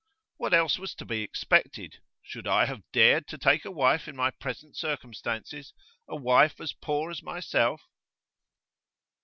What 0.37 0.55
else 0.55 0.79
was 0.79 0.95
to 0.95 1.05
be 1.05 1.21
expected? 1.21 1.99
Should 2.23 2.47
I 2.47 2.65
have 2.65 2.81
dared 2.91 3.27
to 3.27 3.37
take 3.37 3.65
a 3.65 3.71
wife 3.71 4.07
in 4.07 4.15
my 4.15 4.31
present 4.31 4.75
circumstances 4.75 5.75
a 6.07 6.15
wife 6.15 6.59
as 6.59 6.73
poor 6.73 7.11
as 7.11 7.21
myself? 7.21 7.83